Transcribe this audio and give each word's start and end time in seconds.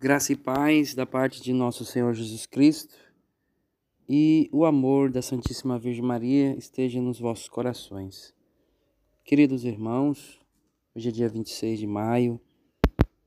Graça 0.00 0.32
e 0.32 0.36
paz 0.36 0.92
da 0.92 1.06
parte 1.06 1.40
de 1.40 1.52
nosso 1.52 1.84
Senhor 1.84 2.12
Jesus 2.12 2.44
Cristo 2.44 2.94
e 4.08 4.50
o 4.52 4.64
amor 4.64 5.10
da 5.10 5.22
Santíssima 5.22 5.78
Virgem 5.78 6.02
Maria 6.02 6.54
esteja 6.56 7.00
nos 7.00 7.20
vossos 7.20 7.48
corações. 7.48 8.34
Queridos 9.24 9.64
irmãos, 9.64 10.40
hoje 10.94 11.08
é 11.08 11.12
dia 11.12 11.28
26 11.28 11.78
de 11.78 11.86
maio, 11.86 12.40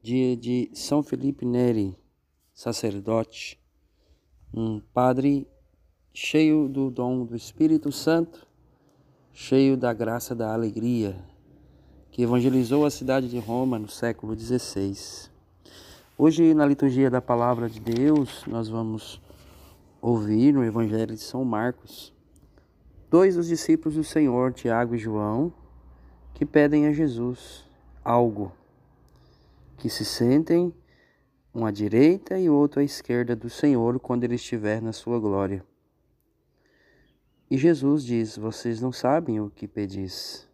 dia 0.04 0.36
de 0.36 0.70
São 0.74 1.02
Felipe 1.02 1.46
Neri, 1.46 1.97
sacerdote, 2.53 3.60
um 4.54 4.79
padre 4.94 5.47
cheio 6.13 6.68
do 6.68 6.92
dom 6.92 7.26
do 7.26 7.36
Espírito 7.36 7.92
Santo, 7.94 8.46
cheio 9.34 9.78
da 9.78 9.94
graça 9.94 10.36
da 10.36 10.54
alegria, 10.54 11.18
que 12.12 12.22
evangelizou 12.22 12.86
a 12.86 12.92
cidade 12.92 13.29
de 13.29 13.40
Roma 13.40 13.79
no 13.79 13.90
século 13.90 14.38
XVI. 14.38 15.37
Hoje, 16.20 16.55
na 16.55 16.66
liturgia 16.66 17.12
da 17.12 17.22
Palavra 17.22 17.70
de 17.70 17.80
Deus, 17.80 18.44
nós 18.48 18.68
vamos 18.68 19.22
ouvir 20.02 20.52
no 20.52 20.64
Evangelho 20.64 21.14
de 21.14 21.22
São 21.22 21.46
Marcos 21.46 22.12
dois 23.08 23.36
dos 23.36 23.46
discípulos 23.46 23.94
do 23.94 24.04
Senhor, 24.04 24.52
Tiago 24.52 24.96
e 24.96 24.98
João, 24.98 25.54
que 26.34 26.44
pedem 26.44 26.88
a 26.88 26.91
Jesus 26.91 27.70
algo, 28.04 28.52
que 29.77 29.91
se 29.91 30.04
sentem 30.04 30.74
um 31.54 31.68
à 31.68 31.70
direita 31.70 32.40
e 32.40 32.49
outro 32.49 32.80
à 32.80 32.84
esquerda 32.84 33.36
do 33.36 33.48
Senhor 33.48 33.99
quando 33.99 34.24
ele 34.24 34.36
estiver 34.36 34.82
na 34.82 34.94
sua 34.94 35.20
glória. 35.20 35.63
E 37.48 37.60
Jesus 37.60 38.04
diz: 38.04 38.36
Vocês 38.36 38.82
não 38.82 38.91
sabem 38.91 39.40
o 39.40 39.52
que 39.52 39.68
pedis. 39.68 40.49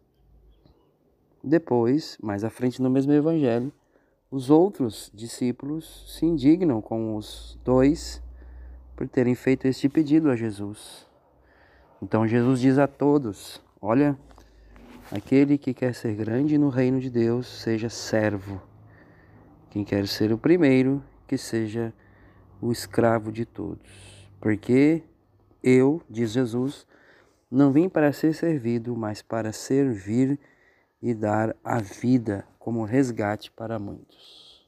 Depois, 1.42 2.18
mais 2.22 2.44
à 2.44 2.50
frente 2.50 2.82
no 2.82 2.90
mesmo 2.90 3.14
Evangelho, 3.14 3.72
os 4.34 4.50
outros 4.50 5.12
discípulos 5.14 6.04
se 6.08 6.26
indignam 6.26 6.82
com 6.82 7.14
os 7.14 7.56
dois 7.64 8.20
por 8.96 9.08
terem 9.08 9.36
feito 9.36 9.68
este 9.68 9.88
pedido 9.88 10.28
a 10.28 10.34
Jesus. 10.34 11.06
Então 12.02 12.26
Jesus 12.26 12.58
diz 12.58 12.76
a 12.76 12.88
todos: 12.88 13.62
Olha, 13.80 14.18
aquele 15.12 15.56
que 15.56 15.72
quer 15.72 15.94
ser 15.94 16.16
grande 16.16 16.58
no 16.58 16.68
reino 16.68 16.98
de 17.00 17.10
Deus, 17.10 17.46
seja 17.46 17.88
servo. 17.88 18.60
Quem 19.70 19.84
quer 19.84 20.08
ser 20.08 20.32
o 20.32 20.38
primeiro, 20.38 21.00
que 21.28 21.38
seja 21.38 21.94
o 22.60 22.72
escravo 22.72 23.30
de 23.30 23.44
todos. 23.44 24.28
Porque 24.40 25.04
eu, 25.62 26.02
diz 26.10 26.32
Jesus, 26.32 26.84
não 27.48 27.70
vim 27.70 27.88
para 27.88 28.12
ser 28.12 28.34
servido, 28.34 28.96
mas 28.96 29.22
para 29.22 29.52
servir 29.52 30.40
e 31.04 31.12
dar 31.12 31.54
a 31.62 31.80
vida 31.80 32.48
como 32.58 32.82
resgate 32.82 33.50
para 33.50 33.78
muitos. 33.78 34.66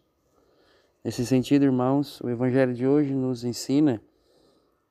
Nesse 1.02 1.24
sentido, 1.24 1.64
irmãos, 1.64 2.20
o 2.20 2.28
Evangelho 2.28 2.74
de 2.74 2.86
hoje 2.86 3.14
nos 3.14 3.42
ensina 3.42 4.02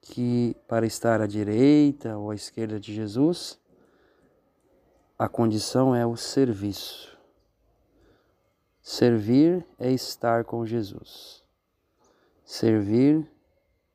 que 0.01 0.57
para 0.67 0.87
estar 0.87 1.21
à 1.21 1.27
direita 1.27 2.17
ou 2.17 2.31
à 2.31 2.35
esquerda 2.35 2.79
de 2.79 2.91
Jesus, 2.91 3.59
a 5.19 5.29
condição 5.29 5.95
é 5.95 6.03
o 6.03 6.17
serviço. 6.17 7.15
Servir 8.81 9.63
é 9.77 9.91
estar 9.91 10.45
com 10.45 10.65
Jesus. 10.65 11.43
Servir 12.43 13.23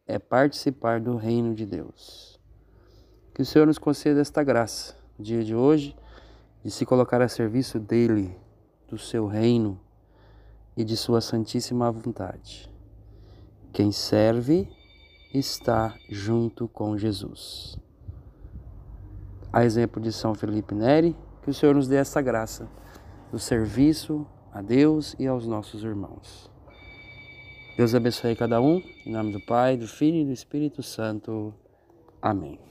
é 0.07 0.20
participar 0.20 1.01
do 1.01 1.17
reino 1.17 1.53
de 1.53 1.67
Deus. 1.67 2.39
Que 3.35 3.42
o 3.42 3.47
Senhor 3.47 3.67
nos 3.67 3.79
conceda 3.79 4.20
esta 4.20 4.45
graça 4.45 4.95
no 5.19 5.25
dia 5.25 5.42
de 5.42 5.53
hoje 5.53 5.97
de 6.64 6.70
se 6.70 6.84
colocar 6.84 7.22
a 7.22 7.28
serviço 7.28 7.78
dele 7.78 8.36
do 8.89 8.98
seu 8.98 9.27
reino 9.27 9.80
e 10.77 10.84
de 10.84 10.97
sua 10.97 11.20
santíssima 11.20 11.91
vontade. 11.91 12.70
Quem 13.72 13.92
serve 13.92 14.69
está 15.33 15.97
junto 16.08 16.69
com 16.69 16.98
Jesus. 16.98 17.78
A 19.52 19.64
exemplo 19.64 20.01
de 20.01 20.12
São 20.12 20.35
Felipe 20.35 20.74
Neri, 20.74 21.17
que 21.42 21.51
o 21.51 21.55
Senhor 21.55 21.74
nos 21.74 21.89
dê 21.89 21.96
essa 21.96 22.20
graça 22.20 22.68
do 23.30 23.39
serviço 23.39 24.27
a 24.52 24.61
Deus 24.61 25.14
e 25.18 25.27
aos 25.27 25.46
nossos 25.46 25.83
irmãos. 25.83 26.51
Deus 27.77 27.95
abençoe 27.95 28.36
cada 28.36 28.61
um, 28.61 28.83
em 29.06 29.12
nome 29.12 29.33
do 29.33 29.40
Pai, 29.40 29.77
do 29.77 29.86
Filho 29.86 30.18
e 30.18 30.24
do 30.24 30.33
Espírito 30.33 30.83
Santo. 30.83 31.55
Amém. 32.20 32.70